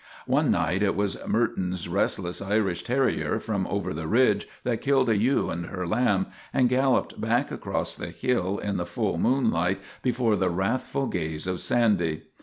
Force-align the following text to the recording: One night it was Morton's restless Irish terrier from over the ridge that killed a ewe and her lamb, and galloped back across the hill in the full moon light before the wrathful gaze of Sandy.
One 0.25 0.49
night 0.49 0.81
it 0.81 0.95
was 0.95 1.15
Morton's 1.27 1.87
restless 1.87 2.41
Irish 2.41 2.81
terrier 2.83 3.39
from 3.39 3.67
over 3.67 3.93
the 3.93 4.07
ridge 4.07 4.47
that 4.63 4.81
killed 4.81 5.09
a 5.11 5.15
ewe 5.15 5.51
and 5.51 5.67
her 5.67 5.85
lamb, 5.85 6.25
and 6.51 6.69
galloped 6.69 7.21
back 7.21 7.51
across 7.51 7.95
the 7.95 8.09
hill 8.09 8.57
in 8.57 8.77
the 8.77 8.87
full 8.87 9.19
moon 9.19 9.51
light 9.51 9.79
before 10.01 10.35
the 10.35 10.49
wrathful 10.49 11.05
gaze 11.05 11.45
of 11.45 11.61
Sandy. 11.61 12.23